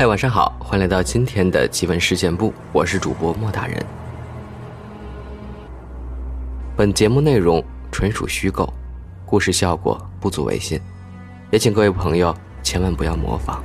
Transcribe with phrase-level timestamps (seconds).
[0.00, 3.84] 嗨，晚上好，欢迎来到今天的奇闻事件部，我是主播莫大人。
[6.74, 8.72] 本节目内容纯属虚构，
[9.26, 10.80] 故事效果不足为信，
[11.50, 13.62] 也请各位朋友千万不要模仿。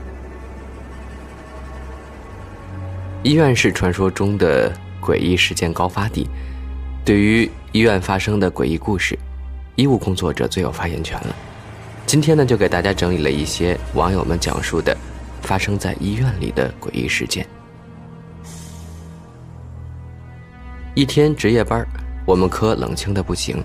[3.24, 4.70] 医院是传说中的
[5.02, 6.28] 诡异事件高发地，
[7.06, 9.18] 对于医院发生的诡异故事，
[9.78, 11.34] 医务工作者最有发言权了。
[12.06, 14.94] 今天呢，就给大家整理了一些网友们讲述的。
[15.46, 17.48] 发生在医院里的诡异事件。
[20.96, 21.86] 一天值夜班，
[22.26, 23.64] 我们科冷清的不行，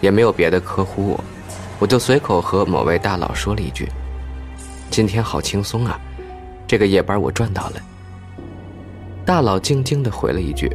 [0.00, 1.24] 也没有别的科呼我，
[1.78, 3.88] 我就随口和某位大佬说了一句
[4.90, 5.98] ：“今天好轻松啊，
[6.66, 7.80] 这个夜班我赚到了。”
[9.24, 10.70] 大佬静静的回了一句：“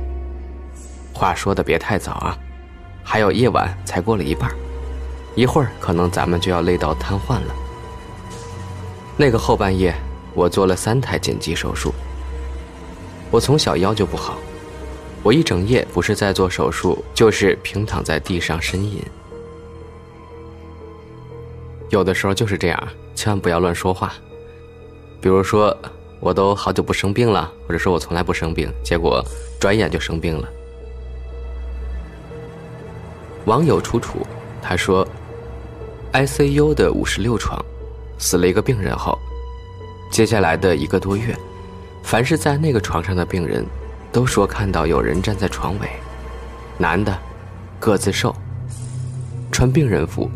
[1.13, 2.37] 话说的别太早啊，
[3.03, 4.51] 还有夜晚才过了一半，
[5.35, 7.55] 一会儿可能咱们就要累到瘫痪了。”
[9.15, 9.93] 那个后半夜。
[10.39, 11.93] 我做了三台紧急手术。
[13.29, 14.37] 我从小腰就不好，
[15.21, 19.03] 我一整夜不是在做手术，就是平躺在地上呻吟。
[21.89, 24.13] 有的时候就是这样，千万不要乱说话。
[25.19, 25.75] 比如说，
[26.21, 29.21] 我都好久不生病了，或者说我从来不生病，结果
[29.59, 30.47] 转眼就生病了。
[33.43, 34.25] 网友楚楚
[34.61, 35.05] 他说
[36.13, 37.59] ，ICU 的五十六床，
[38.17, 39.19] 死了一个病人后。
[40.19, 41.33] 接下来的一个多月，
[42.03, 43.65] 凡是在那个床上的病人，
[44.11, 45.89] 都说看到有人站在床尾，
[46.77, 47.17] 男的，
[47.79, 48.35] 个子瘦，
[49.49, 50.29] 穿病人服，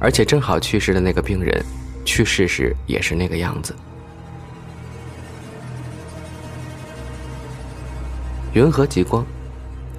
[0.00, 1.64] 而且正好去世的那个病人，
[2.04, 3.72] 去世时也是那个样子。
[8.52, 9.24] 云和极光，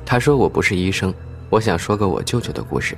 [0.06, 1.14] 他说我不是医生，
[1.50, 2.98] 我想说个我舅舅的故事。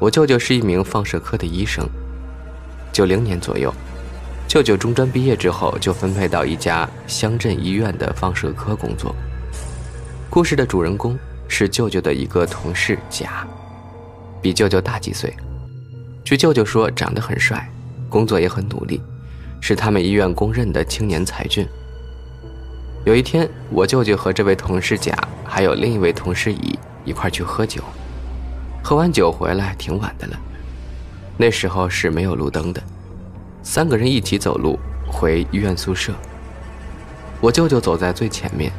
[0.00, 1.88] 我舅舅是一名放射科的医生，
[2.92, 3.72] 九零年左右。
[4.52, 9.16] 舅舅中专毕业之后，就分配到一家乡镇医院的放射科工作。
[10.28, 11.18] 故事的主人公
[11.48, 13.48] 是舅舅的一个同事甲，
[14.42, 15.34] 比舅舅大几岁。
[16.22, 17.66] 据舅舅说，长得很帅，
[18.10, 19.00] 工作也很努力，
[19.58, 21.66] 是他们医院公认的青年才俊。
[23.06, 25.16] 有一天，我舅舅和这位同事甲
[25.46, 27.82] 还有另一位同事乙一块去喝酒，
[28.84, 30.38] 喝完酒回来挺晚的了，
[31.38, 32.82] 那时候是没有路灯的。
[33.62, 36.12] 三个人一起走路回医院宿舍。
[37.40, 38.72] 我舅舅走在最前面，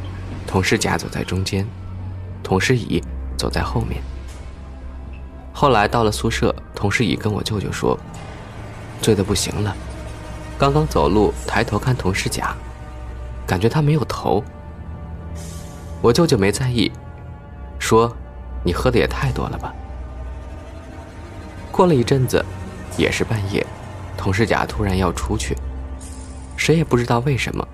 [0.45, 1.65] 同事甲走在中间，
[2.43, 3.01] 同事乙
[3.37, 4.01] 走在后面。
[5.53, 7.97] 后来到了宿舍，同事乙跟我舅舅说
[9.01, 9.75] ：“醉得不行了，
[10.57, 12.55] 刚刚走路抬头看同事甲，
[13.47, 14.43] 感觉他没有头。”
[16.01, 16.91] 我舅舅没在意，
[17.79, 18.13] 说
[18.65, 19.73] ：“你喝的也太多了吧。”
[21.71, 22.43] 过了一阵子，
[22.97, 23.65] 也是半夜。
[24.23, 25.53] 同事甲突然要出去，
[26.55, 27.67] 谁也不知道为什么，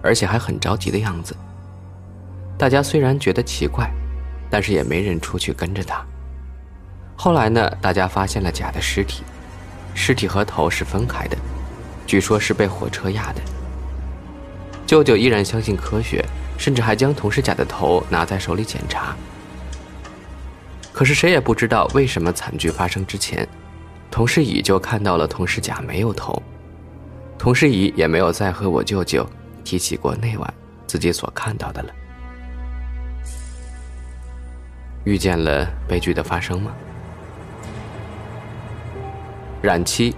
[0.00, 1.34] 而且还很着急的样子。
[2.56, 3.90] 大家虽然觉得奇怪，
[4.48, 6.00] 但是也没人出去跟着他。
[7.16, 9.24] 后来呢，大家发现了甲的尸体，
[9.94, 11.36] 尸体和头是分开的，
[12.06, 13.40] 据说是被火车压的。
[14.86, 16.24] 舅舅依然相信科学，
[16.56, 19.16] 甚至还将同事甲的头拿在手里检查。
[20.92, 23.44] 可是谁也不知道为什么惨剧发生之前。
[24.16, 26.42] 同事乙就看到了同事甲没有头，
[27.36, 29.28] 同事乙也没有再和我舅舅
[29.62, 30.54] 提起过那晚
[30.86, 31.90] 自己所看到的了。
[35.04, 36.72] 遇见了悲剧的发生吗？
[39.60, 40.14] 冉七，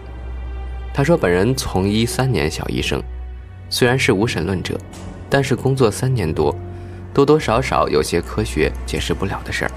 [0.94, 3.02] 他说本人从医三年小医生，
[3.68, 4.78] 虽然是无神论者，
[5.28, 6.54] 但是工作三年多，
[7.12, 9.70] 多多少少有些科学解释不了的事儿。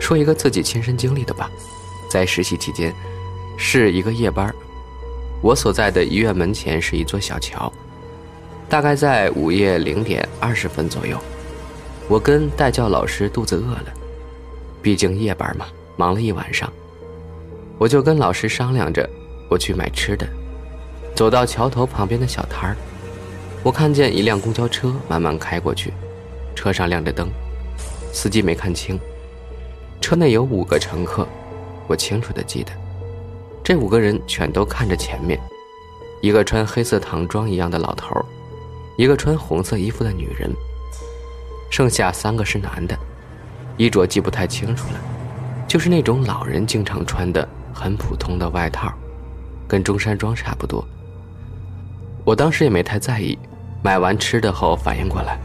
[0.00, 1.50] 说一个自己亲身经历的吧。
[2.14, 2.94] 在实习期间，
[3.56, 4.54] 是一个夜班
[5.42, 7.72] 我所在的医院门前是一座小桥。
[8.68, 11.18] 大概在午夜零点二十分左右，
[12.06, 13.92] 我跟代教老师肚子饿了，
[14.80, 15.66] 毕竟夜班嘛，
[15.96, 16.72] 忙了一晚上，
[17.78, 19.10] 我就跟老师商量着，
[19.50, 20.24] 我去买吃的。
[21.16, 22.76] 走到桥头旁边的小摊儿，
[23.64, 25.92] 我看见一辆公交车慢慢开过去，
[26.54, 27.28] 车上亮着灯，
[28.12, 29.00] 司机没看清，
[30.00, 31.26] 车内有五个乘客。
[31.86, 32.72] 我清楚的记得，
[33.62, 35.38] 这五个人全都看着前面，
[36.20, 38.24] 一个穿黑色唐装一样的老头，
[38.96, 40.50] 一个穿红色衣服的女人，
[41.70, 42.96] 剩下三个是男的，
[43.76, 45.00] 衣着记不太清楚了，
[45.68, 48.92] 就是那种老人经常穿的很普通的外套，
[49.68, 50.82] 跟中山装差不多。
[52.24, 53.38] 我当时也没太在意，
[53.82, 55.38] 买完吃的后反应过来，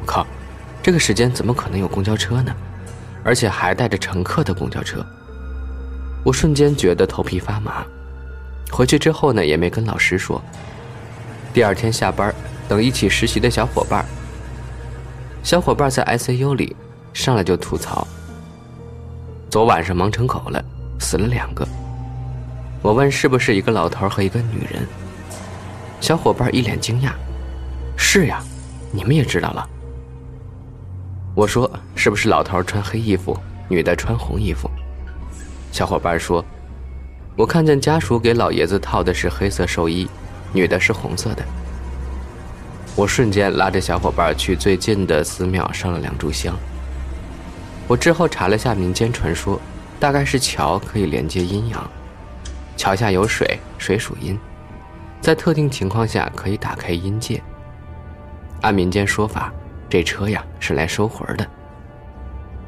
[0.00, 0.26] 我靠，
[0.82, 2.52] 这个时间怎么可能有公交车呢？
[3.24, 5.06] 而且还带着乘客的公交车。
[6.24, 7.84] 我瞬间觉得头皮发麻，
[8.70, 10.40] 回去之后呢，也没跟老师说。
[11.52, 12.32] 第二天下班，
[12.68, 14.04] 等一起实习的小伙伴。
[15.42, 16.76] 小伙伴在 ICU 里，
[17.12, 18.06] 上来就吐槽：
[19.50, 20.64] 昨晚上忙成狗了，
[21.00, 21.66] 死了两个。
[22.80, 24.86] 我问是不是一个老头和一个女人，
[26.00, 27.10] 小伙伴一脸惊讶
[27.98, 28.42] ：“是呀，
[28.92, 29.68] 你们也知道了。”
[31.34, 33.36] 我说：“是不是老头穿黑衣服，
[33.68, 34.70] 女的穿红衣服？”
[35.72, 36.44] 小伙伴说
[37.36, 40.08] ：“我看见家属给老爷子套的是黑色寿衣。”
[40.54, 41.42] 女的是红色的，
[42.94, 46.54] 我瞬间拉着小伙伴去最近的寺庙上了两炷香。
[47.88, 49.58] 我之后查了下民间传说，
[49.98, 51.90] 大概是桥可以连接阴阳，
[52.76, 54.38] 桥下有水，水属阴，
[55.22, 57.42] 在特定情况下可以打开阴界。
[58.60, 59.50] 按民间说法，
[59.88, 61.46] 这车呀是来收魂的。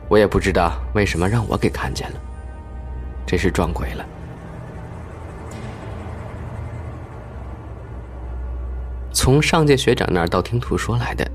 [0.08, 2.16] 我也不知道为什么让我给看见了，
[3.34, 4.06] 真是撞鬼了。
[9.12, 11.28] 从上届学长那儿道听途说来的，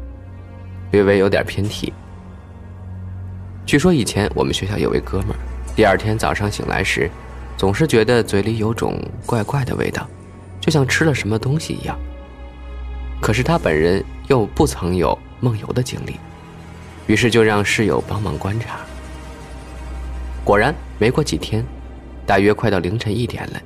[0.92, 1.92] 略微有点偏题。
[3.66, 5.40] 据说以前我们学校有位哥们儿，
[5.76, 7.12] 第二天早上醒来时，
[7.58, 10.08] 总是觉得嘴里有种怪怪的味道，
[10.62, 12.00] 就像吃了什么东西一样。
[13.22, 16.16] 可是他本人又不曾有梦游的经历，
[17.08, 18.80] 于是就让室友帮忙观察。
[20.46, 21.62] 果然，没过几天，
[22.30, 23.60] 大约快到凌晨一点了，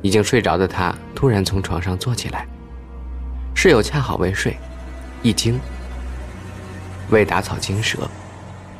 [0.00, 2.46] 已经睡着的他突然从床上坐起来。
[3.52, 4.56] 室友恰好未睡，
[5.24, 5.58] 一惊，
[7.10, 8.08] 为打草惊蛇。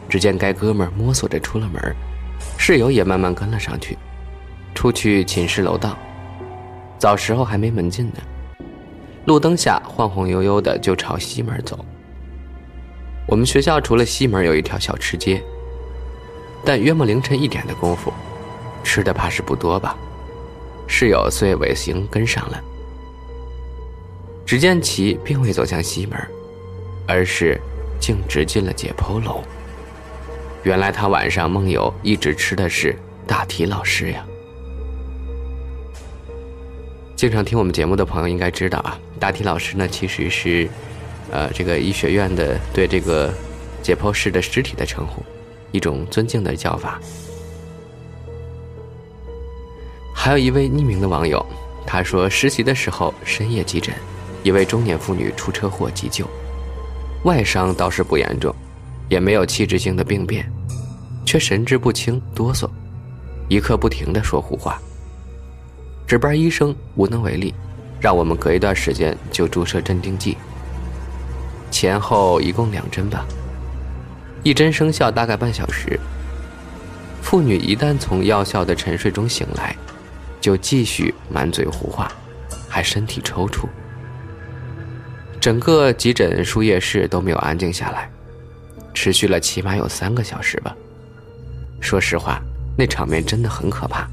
[0.08, 1.96] 只见该哥们摸索着出了门，
[2.56, 3.98] 室友也慢慢跟了上去。
[4.76, 5.98] 出去寝室楼道，
[6.96, 8.20] 早时候还没门禁呢。
[9.24, 11.84] 路灯下晃晃悠悠的就朝西门走。
[13.26, 15.42] 我们学校除了西门有一条小吃街，
[16.64, 18.12] 但约莫凌晨一点的功夫，
[18.86, 19.96] 吃的怕是不多吧。
[20.86, 22.62] 室友遂尾行跟上了。
[24.46, 26.16] 只见其并未走向西门，
[27.08, 27.60] 而是
[27.98, 29.42] 径直进了解剖楼。
[30.62, 32.96] 原来他晚上梦游一直吃的是
[33.26, 34.24] 大体老师呀。
[37.16, 40.68] 经常听我们节目的朋友应该知道啊，大体老师呢其实是，
[41.32, 43.34] 呃，这个医学院的对这个
[43.82, 45.24] 解剖室的尸体的称呼，
[45.72, 47.00] 一种尊敬的叫法。
[50.26, 51.46] 还有一位匿名的网友，
[51.86, 53.94] 他说实习的时候深夜急诊。
[54.42, 56.28] 一位中年妇女出车祸急救，
[57.22, 58.52] 外伤倒是不严重，
[59.08, 60.44] 也没有器质性的病变，
[61.24, 62.68] 却神志不清、哆嗦，
[63.46, 64.82] 一刻不停的说胡话。
[66.08, 67.54] 值班医生无能为力，
[68.00, 70.36] 让我们隔一段时间就注射镇定剂，
[71.70, 73.24] 前后一共两针吧，
[74.42, 75.96] 一针生效大概半小时。
[77.22, 79.76] 妇女一旦从药效的沉睡中醒来，
[80.46, 82.08] 就继续满嘴胡话，
[82.68, 83.66] 还身体抽搐。
[85.40, 88.08] 整个急诊输液室都没有安静下来，
[88.94, 90.72] 持续了起码有三个小时吧。
[91.80, 92.40] 说实话，
[92.78, 94.08] 那场面真的很可怕。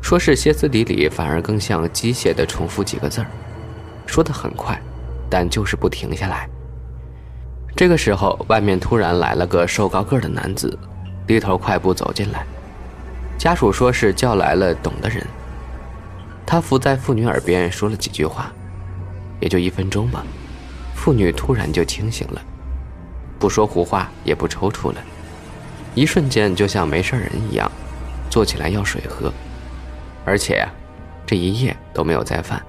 [0.00, 3.26] 说是歇斯底里，反而更像机械的重复几个字儿，
[4.06, 4.80] 说的很快，
[5.28, 6.48] 但就是不停下来。
[7.74, 10.78] 这个时候，外面突然来了个瘦高个的男子，
[11.26, 12.46] 低头快步走进来。
[13.38, 15.26] 家属说是叫来了懂的人，
[16.44, 18.52] 他伏在妇女耳边说了几句话。
[19.38, 20.24] 也就一分钟吧，
[20.94, 22.40] 妇女突然就清醒了，
[23.38, 24.96] 不说胡话，也不抽搐了，
[25.94, 27.70] 一瞬间就像没事人一样，
[28.30, 29.30] 坐起来要水喝，
[30.24, 30.70] 而且呀，
[31.26, 32.64] 这一夜都没有再犯，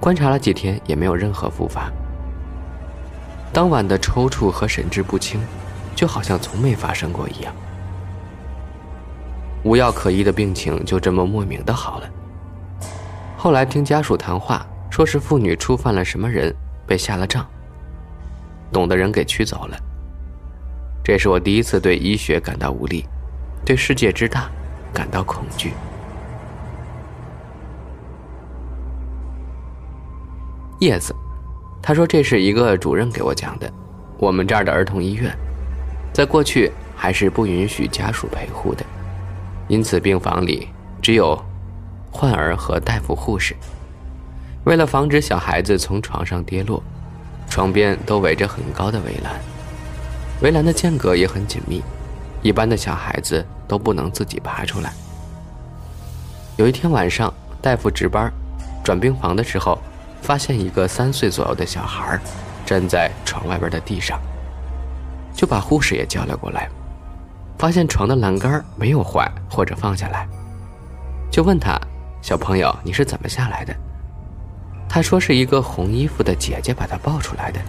[0.00, 1.88] 观察了几天也没有任何复发。
[3.52, 5.40] 当晚的抽搐和神志不清，
[5.94, 7.54] 就好像从没发生过一样，
[9.62, 12.10] 无药可医的病情就这么莫名的好了。
[13.36, 14.66] 后来听家属谈话。
[14.90, 16.52] 说是妇女触犯了什么人，
[16.84, 17.46] 被下了葬。
[18.72, 19.78] 懂的人给驱走了。
[21.02, 23.06] 这是我第一次对医学感到无力，
[23.64, 24.50] 对世界之大
[24.92, 25.72] 感到恐惧。
[30.80, 31.14] 叶子，
[31.80, 33.72] 他说这是一个主任给我讲的。
[34.18, 35.32] 我们这儿的儿童医院，
[36.12, 38.84] 在过去还是不允许家属陪护的，
[39.70, 40.68] 因此病房里
[41.00, 41.40] 只有
[42.10, 43.54] 患儿和大夫、护士。
[44.64, 46.82] 为了防止小孩子从床上跌落，
[47.48, 49.32] 床边都围着很高的围栏，
[50.42, 51.80] 围栏的间隔也很紧密，
[52.42, 54.92] 一般的小孩子都不能自己爬出来。
[56.56, 58.30] 有一天晚上，大夫值班，
[58.82, 59.78] 转病房的时候，
[60.20, 62.20] 发现一个三岁左右的小孩
[62.66, 64.20] 站在床外边的地上，
[65.32, 66.68] 就把护士也叫了过来，
[67.60, 70.26] 发现床的栏杆没有坏或者放下来，
[71.30, 71.78] 就问他
[72.22, 73.76] ：“小朋友，你是怎么下来的？”
[74.88, 77.60] 他说是一个红衣服的姐姐把他抱出来的，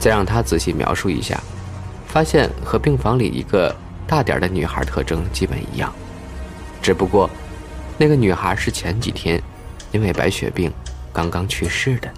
[0.00, 1.40] 再让他仔细描述一下，
[2.08, 3.72] 发现和病房里一个
[4.08, 5.94] 大点的女孩特征基本一样，
[6.82, 7.30] 只不过
[7.96, 9.40] 那个女孩是前几天
[9.92, 10.68] 因为白血病
[11.12, 12.12] 刚刚去世的。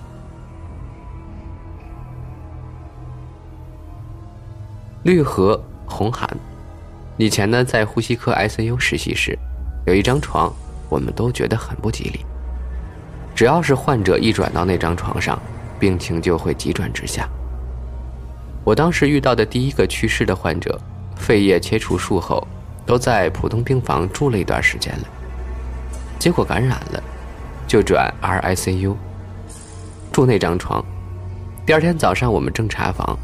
[5.02, 6.26] 绿河红寒，
[7.18, 9.37] 以前呢在呼吸科 ICU 实习时，
[9.87, 10.52] 有一张床，
[10.88, 12.25] 我们都觉得很不吉利。
[13.34, 15.37] 只要是患者一转到那张床上，
[15.80, 17.28] 病情就会急转直下。
[18.62, 20.80] 我当时遇到的第一个去世的患者，
[21.16, 22.46] 肺叶切除术后，
[22.87, 25.08] 都在普通病房住了一段时间了，
[26.20, 27.02] 结果感染了，
[27.66, 28.94] 就转 RICU。
[30.12, 30.84] 住那张床，
[31.66, 33.18] 第二天早上我们正查房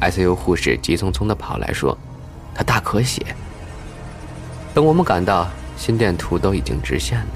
[0.00, 1.96] ，ICU 护士急匆匆地跑来说，
[2.56, 3.22] 他大咳血。
[4.72, 5.46] 等我们赶到，
[5.76, 7.26] 心电图都已经直线了。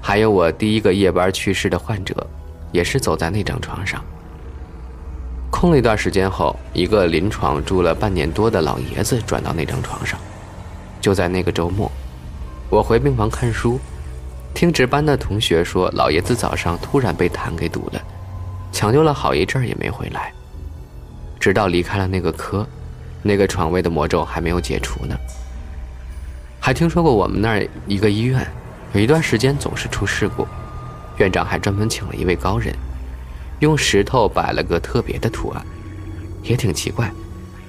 [0.00, 2.14] 还有我第一个夜班去世的患者，
[2.70, 4.00] 也是走在那张床上。
[5.50, 10.18] 空了一段时间后，一个临床住了半年多的老爷子转到那张床上。
[11.00, 11.90] 就在那个周末，
[12.68, 13.80] 我回病房看书，
[14.54, 18.00] 听值班的同学说，老爷子早上突然被痰给堵了，
[18.70, 20.32] 抢救了好一阵也没回来，
[21.38, 22.66] 直到离开了那个科，
[23.22, 25.16] 那个床位的魔咒还没有解除呢。
[26.58, 28.46] 还听说过我们那儿一个医院。
[28.92, 30.44] 有一段时间总是出事故，
[31.16, 32.74] 院长还专门请了一位高人，
[33.60, 35.64] 用石头摆了个特别的图案，
[36.42, 37.08] 也挺奇怪。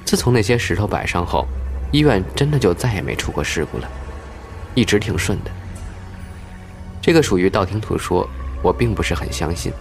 [0.03, 1.45] 自从那些石头摆上后，
[1.91, 3.87] 医院真的就再也没出过事故了，
[4.73, 5.51] 一直挺顺的。
[6.99, 8.27] 这个属于道听途说，
[8.63, 9.71] 我并不是很相信，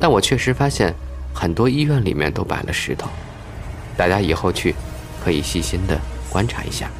[0.00, 0.92] 但我确实发现
[1.32, 3.08] 很多医院里面都摆了石头，
[3.96, 4.74] 大家以后去
[5.22, 5.98] 可以细心的
[6.28, 6.90] 观察一下。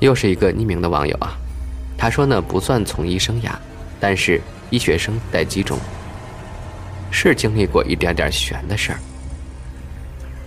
[0.00, 1.36] 又是一个匿名的网友啊，
[1.96, 3.52] 他说呢不算从医生涯，
[4.00, 4.40] 但是
[4.70, 5.78] 医学生带几种，
[7.10, 8.98] 是经历过一点点悬的事儿。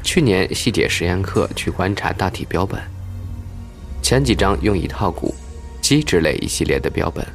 [0.04, 2.82] 去年细解实验课去观察大体标本，
[4.02, 5.34] 前几章用一套骨、
[5.82, 7.26] 鸡之类一系列的标本。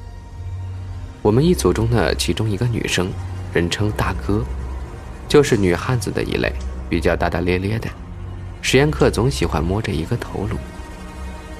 [1.22, 3.10] 我们一组中的其中一个女生，
[3.52, 4.44] 人称大哥，
[5.30, 6.52] 就是女汉子的一类，
[6.88, 7.88] 比较大大咧咧的，
[8.60, 10.56] 实验课总喜欢摸着一个头颅。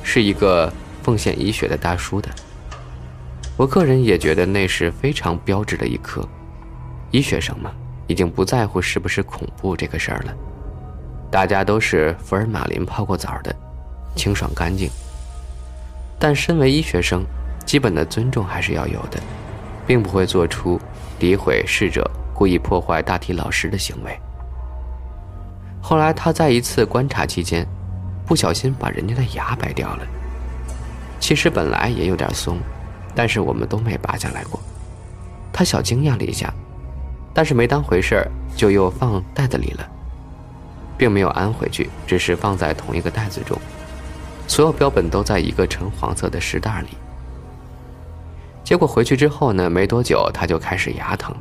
[0.02, 0.72] 是一个
[1.04, 2.28] 奉献医学的大叔的，
[3.56, 6.28] 我个人也觉得那是非常标志的一刻。
[7.12, 7.70] 医学生嘛，
[8.08, 10.34] 已经不在乎是不是恐怖这个事儿了，
[11.30, 13.54] 大家都是福尔马林泡过澡的，
[14.16, 14.90] 清爽干净。
[16.18, 17.24] 但身为医学生，
[17.64, 19.20] 基本的尊重还是要有的，
[19.86, 20.80] 并不会做出
[21.20, 22.10] 诋毁逝者、
[22.40, 24.18] 故意破坏大体老师的行为。
[25.82, 27.68] 后来他在一次观察期间。
[28.30, 30.06] 不小心把人家的牙掰掉了。
[31.18, 32.58] 其实本来也有点松，
[33.12, 34.60] 但是我们都没拔下来过。
[35.52, 36.54] 他小惊讶了一下，
[37.34, 39.84] 但是没当回事儿，就又放袋子里了，
[40.96, 43.58] 并没有安回去，只是放在同一个袋子中。
[44.46, 46.96] 所有标本都在一个橙黄色的石袋里。
[48.62, 51.34] 结果回去之后呢，没多久他就开始牙疼，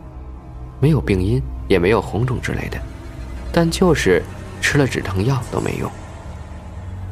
[0.80, 2.78] 没有病因，也没有红肿之类的，
[3.52, 4.24] 但就是
[4.62, 5.90] 吃了止疼药都没用。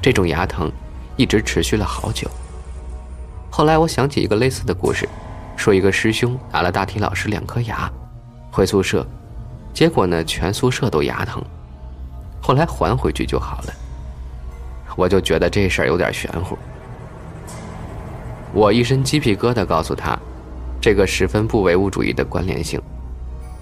[0.01, 0.71] 这种牙疼
[1.15, 2.29] 一直持续了好久。
[3.49, 5.07] 后来我想起一个类似的故事，
[5.55, 7.91] 说一个师兄打了大体老师两颗牙，
[8.51, 9.05] 回宿舍，
[9.73, 11.43] 结果呢全宿舍都牙疼，
[12.41, 13.73] 后来还回去就好了。
[14.95, 16.57] 我就觉得这事儿有点玄乎。
[18.53, 20.17] 我一身鸡皮疙瘩，告诉他，
[20.81, 22.81] 这个十分不唯物主义的关联性。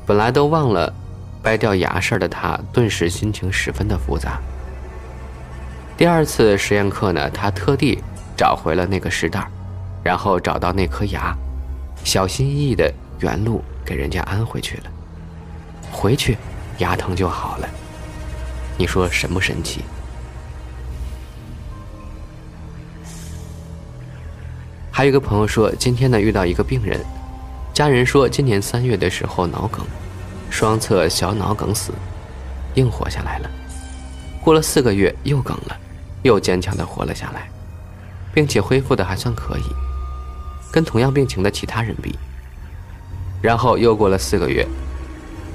[0.06, 0.94] 本来都忘了
[1.42, 4.40] 掰掉牙事儿的他，顿时心情十分的复杂。
[5.98, 7.98] 第二次实验课呢，他特地
[8.38, 9.48] 找回了那个石袋，
[10.04, 11.36] 然后找到那颗牙，
[12.04, 14.84] 小心翼翼的原路给人家安回去了。
[15.92, 16.38] 回去
[16.80, 17.70] 牙疼就好了，
[18.78, 19.82] 你说神不神奇？
[24.92, 27.00] 还有一个朋友说，今天呢遇到一个病人，
[27.76, 29.86] 家人说今年三月的时候脑梗，
[30.50, 31.92] 双侧小脑梗死，
[32.76, 33.52] 硬活下来了，
[34.42, 35.78] 过了四个月又梗了。
[36.24, 37.50] 又坚强的活了下来，
[38.34, 39.64] 并且恢复的还算可以，
[40.72, 42.18] 跟同样病情的其他人比。
[43.42, 44.66] 然后又过了四个月，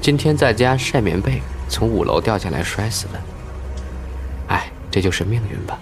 [0.03, 3.21] 今天在家晒棉被，从五楼掉下来摔死了。
[4.49, 5.79] 哎，这就是命运吧。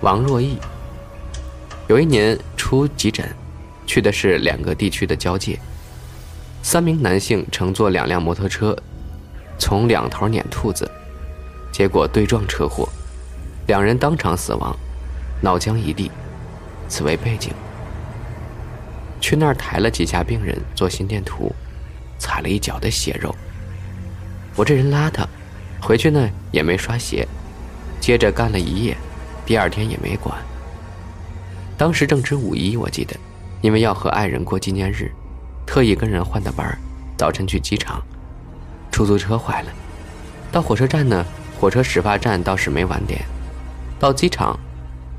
[0.00, 0.58] 王若意，
[1.86, 3.28] 有一年出急诊，
[3.86, 5.58] 去的是两个地区的交界，
[6.62, 8.76] 三名男性乘坐两辆摩托车。
[9.58, 10.90] 从两头撵兔子，
[11.70, 12.88] 结果对撞车祸，
[13.66, 14.74] 两人当场死亡，
[15.40, 16.10] 脑浆一地，
[16.88, 17.52] 此为背景。
[19.20, 21.54] 去那儿抬了几下病人做心电图，
[22.18, 23.34] 踩了一脚的血肉。
[24.56, 25.24] 我这人邋遢，
[25.80, 27.26] 回去呢也没刷鞋，
[28.00, 28.96] 接着干了一夜，
[29.46, 30.36] 第二天也没管。
[31.76, 33.16] 当时正值五一，我记得，
[33.60, 35.10] 因为要和爱人过纪念日，
[35.66, 36.78] 特意跟人换的班
[37.16, 38.00] 早晨去机场，
[38.92, 39.68] 出租车坏了，
[40.52, 41.24] 到火车站呢，
[41.60, 43.20] 火车始发站倒是没晚点，
[43.98, 44.58] 到机场，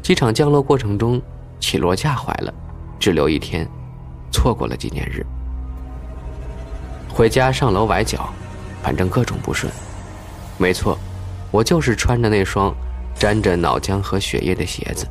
[0.02, 1.22] 机场降落过程中
[1.60, 2.54] 起落架坏了，
[3.00, 3.68] 滞留一天，
[4.32, 5.26] 错过了纪念日。
[7.10, 8.30] 回家上楼崴脚，
[8.82, 9.72] 反正各种不顺。
[10.58, 10.98] 没错，
[11.52, 12.74] 我就是穿着那双
[13.14, 15.06] 沾着脑浆和血液的鞋子。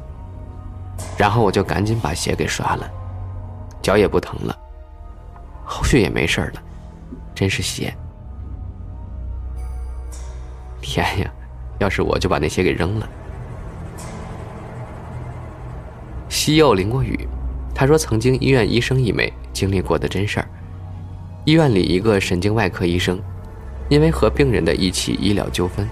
[1.16, 2.90] 然后我就赶紧把鞋给刷了，
[3.80, 4.58] 脚也不疼了，
[5.64, 6.62] 后续也没事了，
[7.34, 7.94] 真是邪！
[10.80, 11.30] 天呀，
[11.78, 13.08] 要是我就把那鞋给扔了。
[16.28, 17.26] 西柚淋过雨，
[17.74, 20.48] 他说曾经医院医生一枚经历过的真事儿。
[21.44, 23.20] 医院里一个神经外科医生，
[23.88, 25.88] 因为和病人的一起医疗纠纷，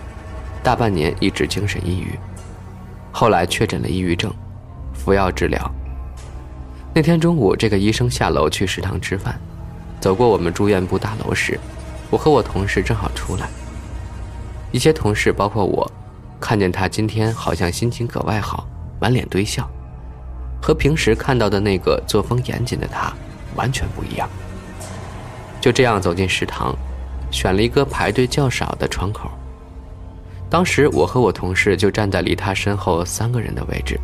[0.63, 2.19] 大半年一直精神抑郁，
[3.13, 4.33] 后来确诊了抑郁症。
[5.03, 5.71] 服药治疗。
[6.95, 9.37] 那天中午，这个医生下楼去食堂吃饭，
[10.01, 11.59] 走过我们住院部大楼时，
[12.09, 13.49] 我和我同事正好出来。
[14.71, 15.91] 一些同事，包括我，
[16.39, 18.69] 看见他今天好像心情格外好，
[19.01, 19.69] 满脸堆笑，
[20.63, 23.13] 和平时看到的那个作风严谨的他
[23.57, 24.29] 完全不一样。
[25.61, 26.77] 就这样走进食堂，
[27.31, 29.31] 选了一个排队较少的窗口。
[30.49, 33.99] 当时我和我同事就站在离他身后三个人的位置。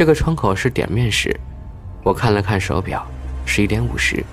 [0.00, 1.38] 这个窗口是点面时，
[2.02, 3.06] 我看了看手表，
[3.44, 4.24] 十一点五十。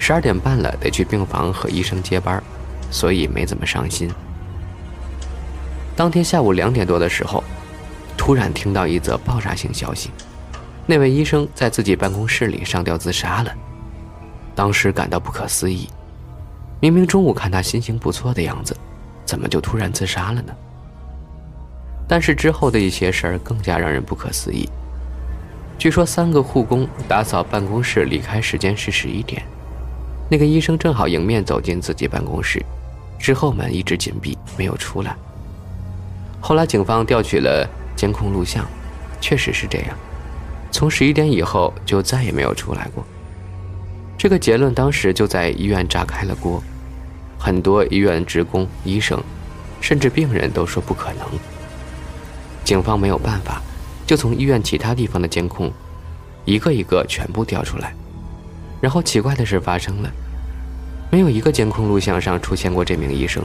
[0.00, 2.42] 十二点半了，得去病房和医生接班，
[2.90, 4.10] 所以没怎么上心。
[5.94, 7.44] 当天下午两点多的时候，
[8.16, 10.10] 突然听到一则爆炸性消息：
[10.86, 13.54] 那位医生在自己办公室里上吊自杀了。
[14.56, 15.88] 当时感到不可思议，
[16.80, 18.76] 明明中午看他心情不错的样子，
[19.24, 20.52] 怎么就突然自杀了呢？
[22.12, 24.68] 但是之后的一些事儿更加让人不可思议。
[25.78, 29.42] 据说三个护工打扫办公室离开时间是十一点，
[30.30, 32.62] 那个医生正好迎面走进自己办公室，
[33.18, 35.16] 之后门一直紧闭没有出来。
[36.38, 38.66] 后来警方调取了监控录像，
[39.18, 39.96] 确实是这样，
[40.70, 43.02] 从十一点以后就再也没有出来过。
[44.18, 46.62] 这个结论当时就在医院炸开了锅，
[47.38, 49.18] 很多医院职工、医生，
[49.80, 51.26] 甚至病人都说不可能。
[52.64, 53.60] 警方没有办法，
[54.06, 55.72] 就从医院其他地方的监控，
[56.44, 57.94] 一个一个全部调出来。
[58.80, 60.10] 然后奇怪的事发生了，
[61.10, 63.42] 没有一个监控录像上出现过这名医生。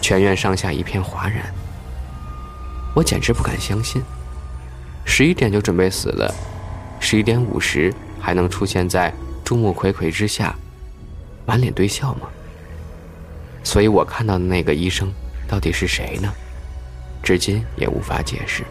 [0.00, 1.52] 全院上下一片哗然。
[2.94, 4.02] 我简直不敢相信，
[5.04, 6.34] 十一点就准备死了，
[6.98, 9.12] 十一点五十还能出现在
[9.44, 10.54] 众目睽睽之下，
[11.46, 12.28] 满脸堆笑吗？
[13.62, 15.12] 所以我看到的那个医生
[15.46, 16.32] 到底是谁呢？
[17.22, 18.64] 至今也无法解释。